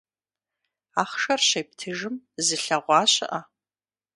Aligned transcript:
Ахъшэр 1.01 1.41
щептыжым 1.47 2.15
зылъэгъуа 2.45 3.01
щыӀэ? 3.11 3.41